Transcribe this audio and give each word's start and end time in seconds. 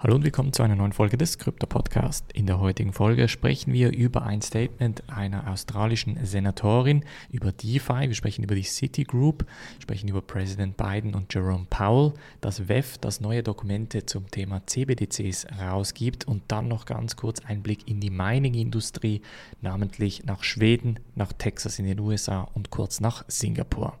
Hallo 0.00 0.14
und 0.14 0.22
willkommen 0.22 0.52
zu 0.52 0.62
einer 0.62 0.76
neuen 0.76 0.92
Folge 0.92 1.16
des 1.16 1.38
Krypto 1.38 1.66
Podcast. 1.66 2.30
In 2.32 2.46
der 2.46 2.60
heutigen 2.60 2.92
Folge 2.92 3.26
sprechen 3.26 3.72
wir 3.72 3.92
über 3.92 4.22
ein 4.22 4.40
Statement 4.42 5.02
einer 5.08 5.50
australischen 5.50 6.24
Senatorin 6.24 7.04
über 7.32 7.50
DeFi. 7.50 8.06
Wir 8.06 8.14
sprechen 8.14 8.44
über 8.44 8.54
die 8.54 8.62
Citigroup, 8.62 9.44
sprechen 9.80 10.08
über 10.08 10.22
Präsident 10.22 10.76
Biden 10.76 11.16
und 11.16 11.34
Jerome 11.34 11.66
Powell, 11.68 12.12
das 12.40 12.68
WEF, 12.68 12.98
das 12.98 13.20
neue 13.20 13.42
Dokumente 13.42 14.06
zum 14.06 14.30
Thema 14.30 14.64
CBDCs 14.64 15.48
rausgibt 15.60 16.28
und 16.28 16.44
dann 16.46 16.68
noch 16.68 16.86
ganz 16.86 17.16
kurz 17.16 17.40
Einblick 17.44 17.88
in 17.88 17.98
die 17.98 18.10
Mining-Industrie, 18.10 19.22
namentlich 19.62 20.24
nach 20.24 20.44
Schweden, 20.44 21.00
nach 21.16 21.32
Texas 21.32 21.80
in 21.80 21.86
den 21.86 21.98
USA 21.98 22.42
und 22.54 22.70
kurz 22.70 23.00
nach 23.00 23.24
Singapur. 23.26 23.98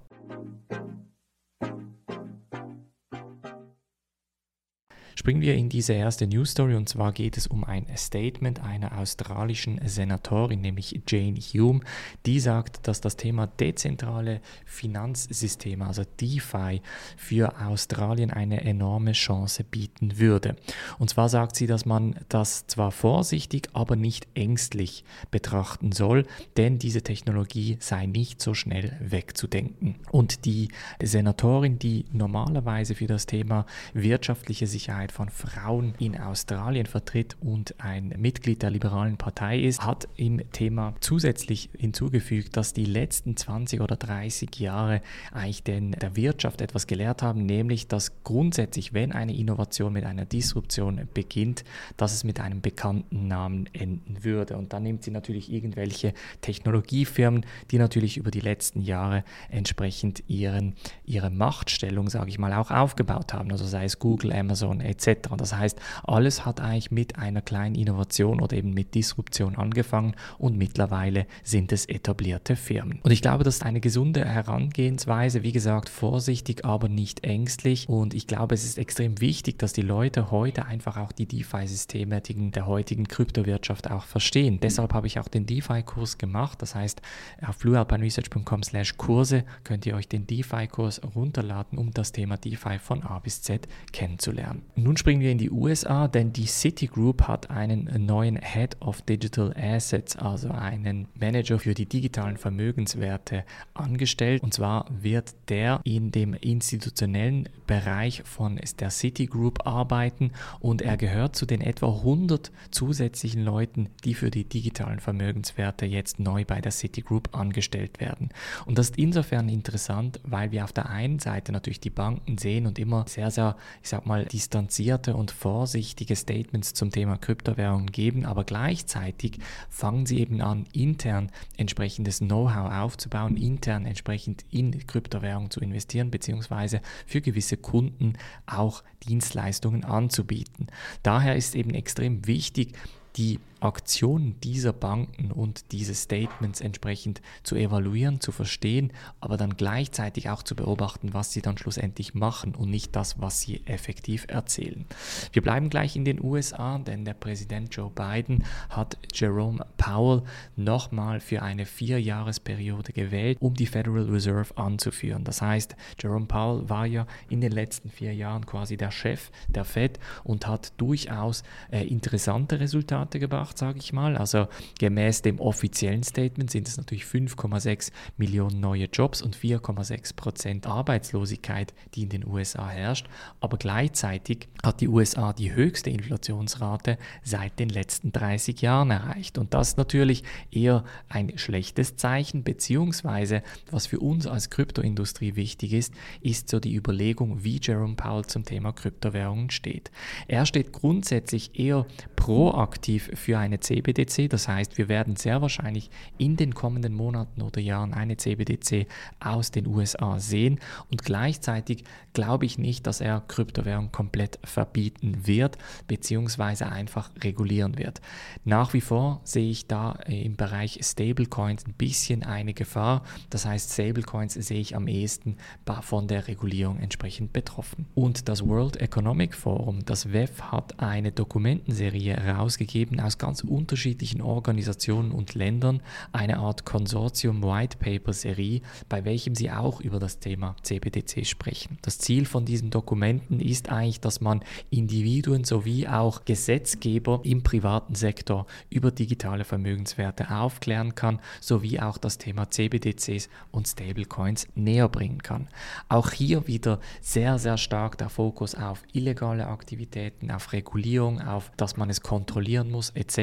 Springen 5.28 5.42
wir 5.42 5.56
in 5.56 5.68
diese 5.68 5.92
erste 5.92 6.26
News 6.26 6.52
Story 6.52 6.74
und 6.74 6.88
zwar 6.88 7.12
geht 7.12 7.36
es 7.36 7.46
um 7.46 7.62
ein 7.62 7.84
Statement 7.98 8.62
einer 8.62 8.96
australischen 8.96 9.78
Senatorin, 9.84 10.62
nämlich 10.62 11.02
Jane 11.06 11.38
Hume, 11.38 11.80
die 12.24 12.40
sagt, 12.40 12.88
dass 12.88 13.02
das 13.02 13.18
Thema 13.18 13.46
dezentrale 13.46 14.40
Finanzsysteme, 14.64 15.86
also 15.86 16.04
DeFi, 16.18 16.80
für 17.18 17.60
Australien 17.60 18.30
eine 18.30 18.62
enorme 18.62 19.12
Chance 19.12 19.64
bieten 19.64 20.18
würde. 20.18 20.56
Und 20.98 21.10
zwar 21.10 21.28
sagt 21.28 21.56
sie, 21.56 21.66
dass 21.66 21.84
man 21.84 22.16
das 22.30 22.66
zwar 22.66 22.90
vorsichtig, 22.90 23.68
aber 23.74 23.96
nicht 23.96 24.28
ängstlich 24.32 25.04
betrachten 25.30 25.92
soll, 25.92 26.24
denn 26.56 26.78
diese 26.78 27.02
Technologie 27.02 27.76
sei 27.80 28.06
nicht 28.06 28.40
so 28.40 28.54
schnell 28.54 28.96
wegzudenken. 28.98 29.96
Und 30.10 30.46
die 30.46 30.68
Senatorin, 31.02 31.78
die 31.78 32.06
normalerweise 32.12 32.94
für 32.94 33.06
das 33.06 33.26
Thema 33.26 33.66
wirtschaftliche 33.92 34.66
Sicherheit 34.66 35.17
von 35.18 35.30
Frauen 35.30 35.94
in 35.98 36.16
Australien 36.16 36.86
vertritt 36.86 37.36
und 37.40 37.74
ein 37.78 38.14
Mitglied 38.18 38.62
der 38.62 38.70
liberalen 38.70 39.16
Partei 39.16 39.58
ist, 39.58 39.84
hat 39.84 40.06
im 40.14 40.40
Thema 40.52 40.94
zusätzlich 41.00 41.70
hinzugefügt, 41.76 42.56
dass 42.56 42.72
die 42.72 42.84
letzten 42.84 43.36
20 43.36 43.80
oder 43.80 43.96
30 43.96 44.60
Jahre 44.60 45.02
eigentlich 45.32 45.64
den, 45.64 45.90
der 45.90 46.14
Wirtschaft 46.14 46.60
etwas 46.60 46.86
gelehrt 46.86 47.22
haben, 47.22 47.46
nämlich 47.46 47.88
dass 47.88 48.22
grundsätzlich, 48.22 48.92
wenn 48.92 49.10
eine 49.10 49.34
Innovation 49.34 49.92
mit 49.92 50.04
einer 50.04 50.24
Disruption 50.24 51.08
beginnt, 51.12 51.64
dass 51.96 52.14
es 52.14 52.22
mit 52.22 52.38
einem 52.38 52.60
bekannten 52.60 53.26
Namen 53.26 53.68
enden 53.72 54.22
würde. 54.22 54.56
Und 54.56 54.72
dann 54.72 54.84
nimmt 54.84 55.02
sie 55.02 55.10
natürlich 55.10 55.52
irgendwelche 55.52 56.14
Technologiefirmen, 56.42 57.44
die 57.72 57.78
natürlich 57.78 58.18
über 58.18 58.30
die 58.30 58.38
letzten 58.38 58.82
Jahre 58.82 59.24
entsprechend 59.50 60.22
ihren, 60.28 60.76
ihre 61.04 61.30
Machtstellung, 61.30 62.08
sage 62.08 62.30
ich 62.30 62.38
mal, 62.38 62.52
auch 62.52 62.70
aufgebaut 62.70 63.32
haben. 63.32 63.50
Also 63.50 63.64
sei 63.64 63.84
es 63.84 63.98
Google, 63.98 64.32
Amazon 64.32 64.80
etc 64.80 65.07
Das 65.16 65.54
heißt, 65.54 65.80
alles 66.04 66.44
hat 66.44 66.60
eigentlich 66.60 66.90
mit 66.90 67.18
einer 67.18 67.42
kleinen 67.42 67.74
Innovation 67.74 68.40
oder 68.40 68.56
eben 68.56 68.74
mit 68.74 68.94
Disruption 68.94 69.56
angefangen 69.56 70.14
und 70.38 70.56
mittlerweile 70.56 71.26
sind 71.42 71.72
es 71.72 71.86
etablierte 71.86 72.56
Firmen. 72.56 73.00
Und 73.02 73.10
ich 73.10 73.22
glaube, 73.22 73.44
das 73.44 73.56
ist 73.56 73.64
eine 73.64 73.80
gesunde 73.80 74.24
Herangehensweise, 74.24 75.42
wie 75.42 75.52
gesagt, 75.52 75.88
vorsichtig, 75.88 76.64
aber 76.64 76.88
nicht 76.88 77.24
ängstlich. 77.24 77.88
Und 77.88 78.14
ich 78.14 78.26
glaube, 78.26 78.54
es 78.54 78.64
ist 78.64 78.78
extrem 78.78 79.20
wichtig, 79.20 79.58
dass 79.58 79.72
die 79.72 79.82
Leute 79.82 80.30
heute 80.30 80.66
einfach 80.66 80.96
auch 80.96 81.12
die 81.12 81.26
DeFi-Systeme 81.26 82.20
der 82.20 82.66
heutigen 82.66 83.08
Kryptowirtschaft 83.08 83.90
auch 83.90 84.04
verstehen. 84.04 84.60
Deshalb 84.60 84.92
habe 84.92 85.06
ich 85.06 85.18
auch 85.18 85.28
den 85.28 85.46
DeFi-Kurs 85.46 86.18
gemacht. 86.18 86.60
Das 86.60 86.74
heißt, 86.74 87.00
auf 87.46 87.58
bluealpineresearch.com 87.58 88.62
slash 88.62 88.96
Kurse 88.96 89.44
könnt 89.64 89.86
ihr 89.86 89.94
euch 89.94 90.08
den 90.08 90.26
DeFi-Kurs 90.26 91.00
runterladen, 91.14 91.78
um 91.78 91.92
das 91.92 92.12
Thema 92.12 92.36
DeFi 92.36 92.78
von 92.78 93.02
A 93.02 93.18
bis 93.18 93.42
Z 93.42 93.66
kennenzulernen. 93.92 94.62
Nun 94.76 94.97
springen 94.98 95.20
wir 95.20 95.30
in 95.30 95.38
die 95.38 95.50
USA, 95.50 96.08
denn 96.08 96.32
die 96.32 96.46
Citigroup 96.46 97.22
hat 97.22 97.50
einen 97.50 98.04
neuen 98.04 98.36
Head 98.36 98.76
of 98.80 99.02
Digital 99.02 99.54
Assets, 99.56 100.16
also 100.16 100.50
einen 100.50 101.06
Manager 101.14 101.58
für 101.58 101.74
die 101.74 101.86
digitalen 101.86 102.36
Vermögenswerte 102.36 103.44
angestellt. 103.74 104.42
Und 104.42 104.54
zwar 104.54 104.86
wird 104.90 105.34
der 105.48 105.80
in 105.84 106.10
dem 106.10 106.34
institutionellen 106.34 107.48
Bereich 107.66 108.22
von 108.24 108.58
der 108.80 108.90
Citigroup 108.90 109.66
arbeiten 109.66 110.32
und 110.58 110.82
er 110.82 110.96
gehört 110.96 111.36
zu 111.36 111.46
den 111.46 111.60
etwa 111.60 111.88
100 111.88 112.50
zusätzlichen 112.70 113.44
Leuten, 113.44 113.90
die 114.04 114.14
für 114.14 114.30
die 114.30 114.44
digitalen 114.44 115.00
Vermögenswerte 115.00 115.86
jetzt 115.86 116.18
neu 116.18 116.44
bei 116.44 116.60
der 116.60 116.72
Citigroup 116.72 117.36
angestellt 117.36 118.00
werden. 118.00 118.30
Und 118.66 118.78
das 118.78 118.90
ist 118.90 118.98
insofern 118.98 119.48
interessant, 119.48 120.20
weil 120.24 120.50
wir 120.50 120.64
auf 120.64 120.72
der 120.72 120.88
einen 120.88 121.20
Seite 121.20 121.52
natürlich 121.52 121.80
die 121.80 121.90
Banken 121.90 122.38
sehen 122.38 122.66
und 122.66 122.78
immer 122.78 123.04
sehr, 123.06 123.30
sehr, 123.30 123.56
ich 123.82 123.90
sag 123.90 124.04
mal, 124.04 124.24
distanziert 124.24 124.77
differenzierte 124.78 125.16
und 125.16 125.30
vorsichtige 125.30 126.14
Statements 126.14 126.72
zum 126.72 126.90
Thema 126.90 127.16
Kryptowährungen 127.16 127.90
geben, 127.90 128.24
aber 128.24 128.44
gleichzeitig 128.44 129.38
fangen 129.68 130.06
sie 130.06 130.20
eben 130.20 130.40
an, 130.40 130.66
intern 130.72 131.30
entsprechendes 131.56 132.18
Know-how 132.18 132.72
aufzubauen, 132.72 133.36
intern 133.36 133.86
entsprechend 133.86 134.44
in 134.50 134.86
Kryptowährungen 134.86 135.50
zu 135.50 135.60
investieren, 135.60 136.10
beziehungsweise 136.10 136.80
für 137.06 137.20
gewisse 137.20 137.56
Kunden 137.56 138.14
auch 138.46 138.84
Dienstleistungen 139.08 139.84
anzubieten. 139.84 140.68
Daher 141.02 141.34
ist 141.36 141.54
eben 141.56 141.74
extrem 141.74 142.26
wichtig, 142.26 142.74
die 143.16 143.40
Aktionen 143.60 144.38
dieser 144.40 144.72
Banken 144.72 145.32
und 145.32 145.72
diese 145.72 145.94
Statements 145.94 146.60
entsprechend 146.60 147.20
zu 147.42 147.56
evaluieren, 147.56 148.20
zu 148.20 148.32
verstehen, 148.32 148.92
aber 149.20 149.36
dann 149.36 149.56
gleichzeitig 149.56 150.30
auch 150.30 150.42
zu 150.42 150.54
beobachten, 150.54 151.14
was 151.14 151.32
sie 151.32 151.42
dann 151.42 151.58
schlussendlich 151.58 152.14
machen 152.14 152.54
und 152.54 152.70
nicht 152.70 152.94
das, 152.94 153.20
was 153.20 153.40
sie 153.40 153.62
effektiv 153.66 154.26
erzählen. 154.28 154.86
Wir 155.32 155.42
bleiben 155.42 155.70
gleich 155.70 155.96
in 155.96 156.04
den 156.04 156.22
USA, 156.22 156.78
denn 156.78 157.04
der 157.04 157.14
Präsident 157.14 157.74
Joe 157.74 157.90
Biden 157.90 158.44
hat 158.70 158.96
Jerome 159.12 159.64
Powell 159.76 160.22
nochmal 160.56 161.20
für 161.20 161.42
eine 161.42 161.66
Vierjahresperiode 161.66 162.92
gewählt, 162.92 163.38
um 163.40 163.54
die 163.54 163.66
Federal 163.66 164.04
Reserve 164.04 164.56
anzuführen. 164.56 165.24
Das 165.24 165.42
heißt, 165.42 165.76
Jerome 166.00 166.26
Powell 166.26 166.68
war 166.68 166.86
ja 166.86 167.06
in 167.28 167.40
den 167.40 167.52
letzten 167.52 167.90
vier 167.90 168.14
Jahren 168.14 168.46
quasi 168.46 168.76
der 168.76 168.90
Chef 168.90 169.30
der 169.48 169.64
Fed 169.64 169.98
und 170.24 170.46
hat 170.46 170.72
durchaus 170.76 171.42
äh, 171.70 171.86
interessante 171.86 172.60
Resultate 172.60 173.18
gebracht 173.18 173.47
gemacht, 173.48 173.58
sage 173.58 173.78
ich 173.78 173.92
mal. 173.92 174.16
Also 174.16 174.48
gemäß 174.78 175.22
dem 175.22 175.40
offiziellen 175.40 176.02
Statement 176.02 176.50
sind 176.50 176.68
es 176.68 176.76
natürlich 176.76 177.04
5,6 177.04 177.90
Millionen 178.16 178.60
neue 178.60 178.86
Jobs 178.92 179.22
und 179.22 179.36
4,6 179.36 180.14
Prozent 180.14 180.66
Arbeitslosigkeit, 180.66 181.72
die 181.94 182.02
in 182.02 182.08
den 182.08 182.26
USA 182.26 182.68
herrscht. 182.68 183.06
Aber 183.40 183.56
gleichzeitig 183.56 184.48
hat 184.62 184.80
die 184.80 184.88
USA 184.88 185.32
die 185.32 185.52
höchste 185.52 185.90
Inflationsrate 185.90 186.98
seit 187.22 187.58
den 187.58 187.68
letzten 187.68 188.12
30 188.12 188.60
Jahren 188.60 188.90
erreicht. 188.90 189.38
Und 189.38 189.54
das 189.54 189.70
ist 189.70 189.78
natürlich 189.78 190.24
eher 190.50 190.84
ein 191.08 191.36
schlechtes 191.36 191.96
Zeichen, 191.96 192.42
beziehungsweise 192.42 193.42
was 193.70 193.86
für 193.86 194.00
uns 194.00 194.26
als 194.26 194.50
Kryptoindustrie 194.50 195.36
wichtig 195.36 195.72
ist, 195.72 195.94
ist 196.20 196.48
so 196.48 196.60
die 196.60 196.74
Überlegung, 196.74 197.44
wie 197.44 197.60
Jerome 197.62 197.96
Powell 197.96 198.26
zum 198.26 198.44
Thema 198.44 198.72
Kryptowährungen 198.72 199.50
steht. 199.50 199.90
Er 200.26 200.46
steht 200.46 200.72
grundsätzlich 200.72 201.58
eher 201.58 201.86
proaktiv 202.16 203.10
für 203.14 203.37
eine 203.38 203.60
CBDC. 203.60 204.28
Das 204.28 204.48
heißt, 204.48 204.78
wir 204.78 204.88
werden 204.88 205.16
sehr 205.16 205.42
wahrscheinlich 205.42 205.90
in 206.18 206.36
den 206.36 206.54
kommenden 206.54 206.94
Monaten 206.94 207.42
oder 207.42 207.60
Jahren 207.60 207.94
eine 207.94 208.16
CBDC 208.16 208.86
aus 209.20 209.50
den 209.50 209.66
USA 209.66 210.18
sehen. 210.18 210.58
Und 210.90 211.04
gleichzeitig 211.04 211.84
glaube 212.12 212.46
ich 212.46 212.58
nicht, 212.58 212.86
dass 212.86 213.00
er 213.00 213.22
Kryptowährung 213.28 213.92
komplett 213.92 214.38
verbieten 214.44 215.26
wird, 215.26 215.58
beziehungsweise 215.86 216.66
einfach 216.66 217.10
regulieren 217.22 217.78
wird. 217.78 218.00
Nach 218.44 218.72
wie 218.74 218.80
vor 218.80 219.20
sehe 219.24 219.50
ich 219.50 219.66
da 219.66 219.92
im 220.06 220.36
Bereich 220.36 220.80
Stablecoins 220.82 221.66
ein 221.66 221.74
bisschen 221.74 222.22
eine 222.22 222.54
Gefahr. 222.54 223.04
Das 223.30 223.46
heißt, 223.46 223.72
Stablecoins 223.72 224.34
sehe 224.34 224.60
ich 224.60 224.74
am 224.74 224.88
ehesten 224.88 225.36
von 225.82 226.08
der 226.08 226.28
Regulierung 226.28 226.78
entsprechend 226.78 227.32
betroffen. 227.32 227.86
Und 227.94 228.28
das 228.28 228.46
World 228.46 228.78
Economic 228.78 229.34
Forum, 229.34 229.84
das 229.84 230.12
WEF, 230.12 230.40
hat 230.42 230.80
eine 230.80 231.12
Dokumentenserie 231.12 232.16
herausgegeben 232.16 233.00
aus 233.00 233.18
ganz 233.18 233.27
unterschiedlichen 233.48 234.20
Organisationen 234.20 235.12
und 235.12 235.34
Ländern 235.34 235.82
eine 236.12 236.38
Art 236.38 236.64
Konsortium 236.64 237.42
White 237.42 237.78
Paper 237.78 238.12
Serie, 238.12 238.62
bei 238.88 239.04
welchem 239.04 239.34
sie 239.34 239.50
auch 239.50 239.80
über 239.80 239.98
das 239.98 240.18
Thema 240.18 240.56
CBDC 240.62 241.26
sprechen. 241.26 241.78
Das 241.82 241.98
Ziel 241.98 242.26
von 242.26 242.44
diesen 242.44 242.70
Dokumenten 242.70 243.40
ist 243.40 243.68
eigentlich, 243.70 244.00
dass 244.00 244.20
man 244.20 244.42
Individuen 244.70 245.44
sowie 245.44 245.88
auch 245.88 246.24
Gesetzgeber 246.24 247.20
im 247.24 247.42
privaten 247.42 247.94
Sektor 247.94 248.46
über 248.70 248.90
digitale 248.90 249.44
Vermögenswerte 249.44 250.30
aufklären 250.30 250.94
kann, 250.94 251.20
sowie 251.40 251.80
auch 251.80 251.98
das 251.98 252.18
Thema 252.18 252.50
CBDCs 252.50 253.28
und 253.50 253.68
Stablecoins 253.68 254.48
näher 254.54 254.88
bringen 254.88 255.22
kann. 255.22 255.48
Auch 255.88 256.10
hier 256.10 256.46
wieder 256.46 256.80
sehr, 257.00 257.38
sehr 257.38 257.58
stark 257.58 257.98
der 257.98 258.08
Fokus 258.08 258.54
auf 258.54 258.82
illegale 258.92 259.46
Aktivitäten, 259.46 260.30
auf 260.30 260.52
Regulierung, 260.52 261.20
auf 261.20 261.50
dass 261.56 261.76
man 261.76 261.90
es 261.90 262.00
kontrollieren 262.00 262.70
muss 262.70 262.90
etc. 262.90 263.17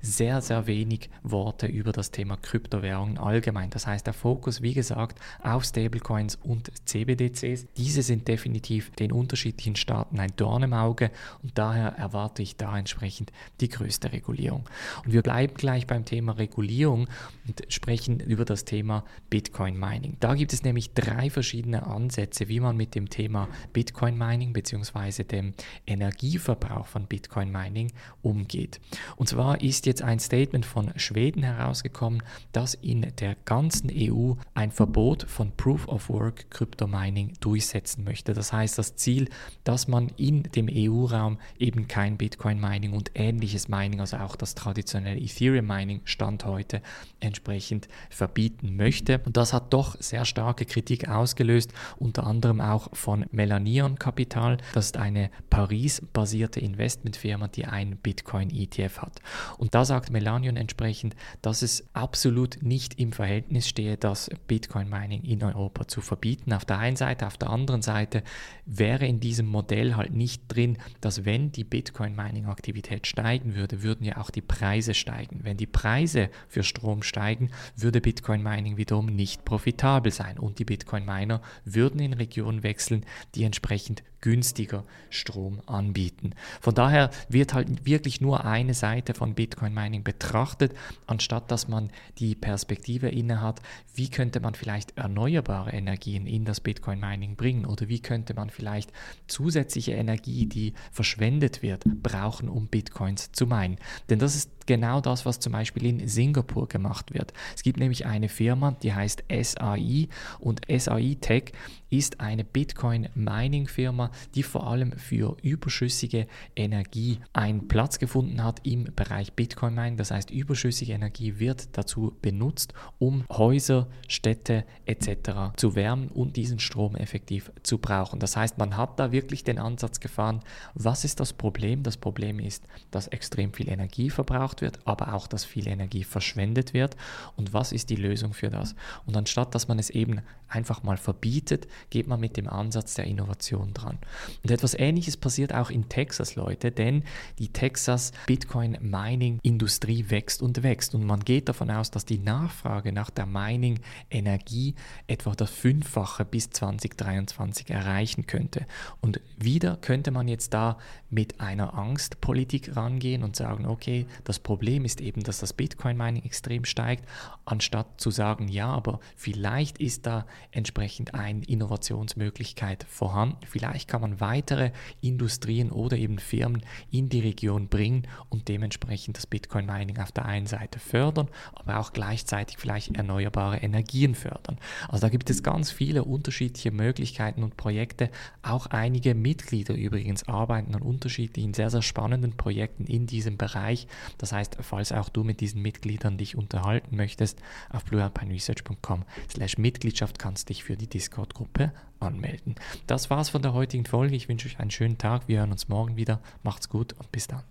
Sehr, 0.00 0.40
sehr 0.40 0.66
wenig 0.66 1.10
Worte 1.22 1.66
über 1.66 1.92
das 1.92 2.10
Thema 2.10 2.36
Kryptowährungen 2.36 3.18
allgemein. 3.18 3.70
Das 3.70 3.86
heißt, 3.86 4.06
der 4.06 4.14
Fokus, 4.14 4.62
wie 4.62 4.74
gesagt, 4.74 5.20
auf 5.42 5.64
Stablecoins 5.64 6.36
und 6.36 6.70
CBDCs. 6.84 7.66
Diese 7.76 8.02
sind 8.02 8.26
definitiv 8.26 8.90
den 8.90 9.12
unterschiedlichen 9.12 9.76
Staaten 9.76 10.18
ein 10.18 10.32
Dorn 10.36 10.62
im 10.62 10.72
Auge 10.72 11.10
und 11.42 11.56
daher 11.56 11.94
erwarte 11.96 12.42
ich 12.42 12.56
da 12.56 12.76
entsprechend 12.76 13.32
die 13.60 13.68
größte 13.68 14.12
Regulierung. 14.12 14.68
Und 15.04 15.12
wir 15.12 15.22
bleiben 15.22 15.54
gleich 15.54 15.86
beim 15.86 16.04
Thema 16.04 16.32
Regulierung 16.32 17.08
und 17.46 17.62
sprechen 17.68 18.20
über 18.20 18.44
das 18.44 18.64
Thema 18.64 19.04
Bitcoin 19.30 19.78
Mining. 19.78 20.16
Da 20.20 20.34
gibt 20.34 20.52
es 20.52 20.62
nämlich 20.62 20.94
drei 20.94 21.30
verschiedene 21.30 21.86
Ansätze, 21.86 22.48
wie 22.48 22.60
man 22.60 22.76
mit 22.76 22.94
dem 22.94 23.08
Thema 23.08 23.48
Bitcoin 23.72 24.16
Mining 24.16 24.52
bzw. 24.52 25.24
dem 25.24 25.54
Energieverbrauch 25.86 26.86
von 26.86 27.06
Bitcoin 27.06 27.52
Mining 27.52 27.92
umgeht. 28.22 28.80
Und 29.16 29.27
zwar 29.28 29.60
ist 29.60 29.84
jetzt 29.84 30.00
ein 30.00 30.20
Statement 30.20 30.64
von 30.64 30.90
Schweden 30.96 31.42
herausgekommen, 31.42 32.22
dass 32.52 32.72
in 32.72 33.12
der 33.20 33.36
ganzen 33.44 33.90
EU 33.92 34.32
ein 34.54 34.70
Verbot 34.70 35.24
von 35.28 35.52
Proof 35.54 35.86
of 35.86 36.08
Work 36.08 36.50
Kryptomining 36.50 37.34
durchsetzen 37.40 38.04
möchte. 38.04 38.32
Das 38.32 38.54
heißt, 38.54 38.78
das 38.78 38.96
Ziel, 38.96 39.28
dass 39.64 39.86
man 39.86 40.08
in 40.16 40.44
dem 40.44 40.68
EU-Raum 40.72 41.38
eben 41.58 41.88
kein 41.88 42.16
Bitcoin 42.16 42.58
Mining 42.58 42.94
und 42.94 43.10
ähnliches 43.14 43.68
Mining, 43.68 44.00
also 44.00 44.16
auch 44.16 44.34
das 44.34 44.54
traditionelle 44.54 45.20
Ethereum 45.20 45.66
Mining 45.66 46.00
Stand 46.04 46.46
heute 46.46 46.80
entsprechend 47.20 47.86
verbieten 48.08 48.76
möchte. 48.76 49.20
Und 49.26 49.36
das 49.36 49.52
hat 49.52 49.74
doch 49.74 49.94
sehr 50.00 50.24
starke 50.24 50.64
Kritik 50.64 51.06
ausgelöst, 51.06 51.74
unter 51.98 52.26
anderem 52.26 52.62
auch 52.62 52.88
von 52.94 53.26
Melanion 53.30 53.98
Capital. 53.98 54.56
Das 54.72 54.86
ist 54.86 54.96
eine 54.96 55.30
Paris-basierte 55.50 56.60
Investmentfirma, 56.60 57.48
die 57.48 57.66
ein 57.66 57.98
Bitcoin-ETF 57.98 58.98
hat. 59.02 59.17
Und 59.56 59.74
da 59.74 59.84
sagt 59.84 60.10
Melanion 60.10 60.56
entsprechend, 60.56 61.14
dass 61.42 61.62
es 61.62 61.88
absolut 61.92 62.62
nicht 62.62 62.98
im 62.98 63.12
Verhältnis 63.12 63.68
stehe, 63.68 63.96
das 63.96 64.30
Bitcoin-Mining 64.46 65.22
in 65.22 65.42
Europa 65.42 65.88
zu 65.88 66.00
verbieten. 66.00 66.52
Auf 66.52 66.64
der 66.64 66.78
einen 66.78 66.96
Seite, 66.96 67.26
auf 67.26 67.36
der 67.36 67.50
anderen 67.50 67.82
Seite 67.82 68.22
wäre 68.66 69.06
in 69.06 69.20
diesem 69.20 69.46
Modell 69.46 69.96
halt 69.96 70.12
nicht 70.12 70.42
drin, 70.48 70.78
dass 71.00 71.24
wenn 71.24 71.52
die 71.52 71.64
Bitcoin-Mining-Aktivität 71.64 73.06
steigen 73.06 73.54
würde, 73.54 73.82
würden 73.82 74.04
ja 74.04 74.18
auch 74.18 74.30
die 74.30 74.42
Preise 74.42 74.94
steigen. 74.94 75.40
Wenn 75.42 75.56
die 75.56 75.66
Preise 75.66 76.30
für 76.48 76.62
Strom 76.62 77.02
steigen, 77.02 77.50
würde 77.76 78.00
Bitcoin-Mining 78.00 78.76
wiederum 78.76 79.06
nicht 79.06 79.44
profitabel 79.44 80.12
sein 80.12 80.38
und 80.38 80.58
die 80.58 80.64
Bitcoin-Miner 80.64 81.42
würden 81.64 82.00
in 82.00 82.12
Regionen 82.12 82.62
wechseln, 82.62 83.04
die 83.34 83.44
entsprechend 83.44 84.02
günstiger 84.20 84.84
Strom 85.10 85.60
anbieten. 85.66 86.32
Von 86.60 86.74
daher 86.74 87.10
wird 87.28 87.54
halt 87.54 87.86
wirklich 87.86 88.20
nur 88.20 88.44
eine 88.44 88.74
Seite 88.74 89.14
von 89.14 89.34
Bitcoin 89.34 89.74
Mining 89.74 90.02
betrachtet, 90.02 90.74
anstatt 91.06 91.50
dass 91.50 91.68
man 91.68 91.90
die 92.18 92.34
Perspektive 92.34 93.08
innehat, 93.08 93.60
wie 93.94 94.10
könnte 94.10 94.40
man 94.40 94.54
vielleicht 94.54 94.96
erneuerbare 94.96 95.70
Energien 95.70 96.26
in 96.26 96.44
das 96.44 96.60
Bitcoin 96.60 97.00
Mining 97.00 97.36
bringen 97.36 97.64
oder 97.64 97.88
wie 97.88 98.00
könnte 98.00 98.34
man 98.34 98.50
vielleicht 98.50 98.92
zusätzliche 99.26 99.92
Energie, 99.92 100.46
die 100.46 100.74
verschwendet 100.90 101.62
wird, 101.62 101.84
brauchen, 101.84 102.48
um 102.48 102.68
Bitcoins 102.68 103.32
zu 103.32 103.46
meinen. 103.46 103.78
Denn 104.08 104.18
das 104.18 104.34
ist 104.34 104.57
genau 104.68 105.00
das, 105.00 105.24
was 105.24 105.40
zum 105.40 105.54
Beispiel 105.54 105.86
in 105.86 106.06
Singapur 106.06 106.68
gemacht 106.68 107.14
wird. 107.14 107.32
Es 107.56 107.62
gibt 107.62 107.80
nämlich 107.80 108.04
eine 108.06 108.28
Firma, 108.28 108.76
die 108.82 108.92
heißt 108.92 109.24
SAI 109.30 110.08
und 110.38 110.60
SAI 110.68 111.16
Tech 111.20 111.52
ist 111.90 112.20
eine 112.20 112.44
Bitcoin-Mining-Firma, 112.44 114.10
die 114.34 114.42
vor 114.42 114.66
allem 114.66 114.92
für 114.92 115.36
überschüssige 115.42 116.26
Energie 116.54 117.20
einen 117.32 117.68
Platz 117.68 117.98
gefunden 117.98 118.44
hat 118.44 118.60
im 118.66 118.84
Bereich 118.94 119.32
Bitcoin-Mining. 119.32 119.96
Das 119.96 120.10
heißt, 120.10 120.30
überschüssige 120.30 120.92
Energie 120.92 121.38
wird 121.38 121.76
dazu 121.76 122.14
benutzt, 122.20 122.74
um 122.98 123.24
Häuser, 123.30 123.88
Städte 124.06 124.64
etc. 124.84 125.56
zu 125.56 125.74
wärmen 125.74 126.08
und 126.08 126.36
diesen 126.36 126.58
Strom 126.58 126.94
effektiv 126.94 127.50
zu 127.62 127.78
brauchen. 127.78 128.20
Das 128.20 128.36
heißt, 128.36 128.58
man 128.58 128.76
hat 128.76 129.00
da 129.00 129.12
wirklich 129.12 129.44
den 129.44 129.58
Ansatz 129.58 130.00
gefahren, 130.00 130.40
was 130.74 131.04
ist 131.04 131.20
das 131.20 131.32
Problem? 131.32 131.82
Das 131.82 131.96
Problem 131.96 132.38
ist, 132.38 132.64
dass 132.90 133.08
extrem 133.08 133.52
viel 133.52 133.70
Energie 133.70 134.10
verbraucht 134.58 134.60
wird, 134.60 134.78
aber 134.86 135.14
auch, 135.14 135.26
dass 135.26 135.44
viel 135.44 135.68
Energie 135.68 136.04
verschwendet 136.04 136.74
wird. 136.74 136.96
Und 137.36 137.52
was 137.52 137.72
ist 137.72 137.90
die 137.90 137.96
Lösung 137.96 138.32
für 138.34 138.50
das? 138.50 138.74
Und 139.06 139.16
anstatt, 139.16 139.54
dass 139.54 139.68
man 139.68 139.78
es 139.78 139.90
eben 139.90 140.20
einfach 140.48 140.82
mal 140.82 140.96
verbietet, 140.96 141.68
geht 141.90 142.06
man 142.06 142.20
mit 142.20 142.36
dem 142.36 142.48
Ansatz 142.48 142.94
der 142.94 143.06
Innovation 143.06 143.74
dran. 143.74 143.98
Und 144.42 144.50
etwas 144.50 144.74
Ähnliches 144.74 145.16
passiert 145.16 145.54
auch 145.54 145.70
in 145.70 145.88
Texas, 145.88 146.34
Leute, 146.36 146.70
denn 146.70 147.04
die 147.38 147.48
Texas 147.48 148.12
Bitcoin 148.26 148.78
Mining 148.80 149.38
Industrie 149.42 150.06
wächst 150.08 150.42
und 150.42 150.62
wächst 150.62 150.94
und 150.94 151.04
man 151.04 151.20
geht 151.20 151.48
davon 151.48 151.70
aus, 151.70 151.90
dass 151.90 152.04
die 152.04 152.18
Nachfrage 152.18 152.92
nach 152.92 153.10
der 153.10 153.26
Mining 153.26 153.80
Energie 154.10 154.74
etwa 155.06 155.34
das 155.34 155.50
Fünffache 155.50 156.24
bis 156.24 156.50
2023 156.50 157.70
erreichen 157.70 158.26
könnte. 158.26 158.66
Und 159.00 159.20
wieder 159.36 159.76
könnte 159.76 160.10
man 160.10 160.28
jetzt 160.28 160.54
da 160.54 160.78
mit 161.10 161.40
einer 161.40 161.74
Angstpolitik 161.74 162.76
rangehen 162.76 163.22
und 163.22 163.36
sagen, 163.36 163.66
okay, 163.66 164.06
das 164.24 164.38
Problem 164.38 164.84
ist 164.84 165.00
eben, 165.00 165.22
dass 165.22 165.38
das 165.38 165.52
Bitcoin 165.52 165.96
Mining 165.96 166.24
extrem 166.24 166.64
steigt, 166.64 167.04
anstatt 167.44 168.00
zu 168.00 168.10
sagen, 168.10 168.48
ja, 168.48 168.68
aber 168.68 169.00
vielleicht 169.16 169.78
ist 169.78 170.06
da 170.06 170.26
entsprechend 170.50 171.14
eine 171.14 171.44
Innovationsmöglichkeit 171.44 172.84
vorhanden. 172.88 173.38
Vielleicht 173.46 173.88
kann 173.88 174.00
man 174.00 174.20
weitere 174.20 174.72
Industrien 175.00 175.70
oder 175.70 175.96
eben 175.96 176.18
Firmen 176.18 176.62
in 176.90 177.08
die 177.08 177.20
Region 177.20 177.68
bringen 177.68 178.06
und 178.28 178.48
dementsprechend 178.48 179.16
das 179.16 179.26
Bitcoin 179.26 179.66
Mining 179.66 179.98
auf 179.98 180.12
der 180.12 180.24
einen 180.24 180.46
Seite 180.46 180.78
fördern, 180.78 181.28
aber 181.54 181.78
auch 181.78 181.92
gleichzeitig 181.92 182.58
vielleicht 182.58 182.96
erneuerbare 182.96 183.58
Energien 183.58 184.14
fördern. 184.14 184.58
Also 184.88 185.02
da 185.02 185.08
gibt 185.08 185.30
es 185.30 185.42
ganz 185.42 185.70
viele 185.70 186.04
unterschiedliche 186.04 186.70
Möglichkeiten 186.70 187.42
und 187.42 187.56
Projekte. 187.56 188.10
Auch 188.42 188.66
einige 188.66 189.14
Mitglieder 189.14 189.74
übrigens 189.74 190.28
arbeiten 190.28 190.74
an 190.74 190.82
unterschiedlichen 190.82 191.54
sehr, 191.54 191.70
sehr 191.70 191.82
spannenden 191.82 192.36
Projekten 192.36 192.84
in 192.84 193.06
diesem 193.06 193.36
Bereich. 193.36 193.86
Das 194.18 194.32
heißt, 194.32 194.58
falls 194.60 194.92
auch 194.92 195.08
du 195.08 195.24
mit 195.24 195.40
diesen 195.40 195.62
Mitgliedern 195.62 196.18
dich 196.18 196.36
unterhalten 196.36 196.96
möchtest, 196.96 197.40
auf 197.70 197.84
bluealpineresearch.com 197.84 199.04
slash 199.28 199.58
Mitgliedschaft 199.58 200.18
kannst 200.28 200.50
dich 200.50 200.62
für 200.62 200.76
die 200.76 200.88
Discord-Gruppe 200.88 201.72
anmelden. 202.00 202.54
Das 202.86 203.08
war's 203.08 203.30
von 203.30 203.40
der 203.40 203.54
heutigen 203.54 203.86
Folge. 203.86 204.14
Ich 204.14 204.28
wünsche 204.28 204.46
euch 204.46 204.60
einen 204.60 204.70
schönen 204.70 204.98
Tag. 204.98 205.26
Wir 205.26 205.38
hören 205.38 205.52
uns 205.52 205.68
morgen 205.68 205.96
wieder. 205.96 206.20
Macht's 206.42 206.68
gut 206.68 206.92
und 206.92 207.10
bis 207.10 207.28
dann. 207.28 207.44